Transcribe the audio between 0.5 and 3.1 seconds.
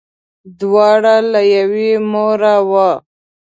دواړه له یوې موره وه.